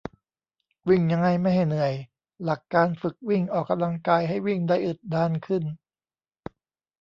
[0.89, 1.93] วิ่งยังไงไม่ให้เหนื่อย
[2.43, 5.63] หลักการฝึกวิ่งออกกำลังกาย ให้วิ่งได้อึดนานขึ้น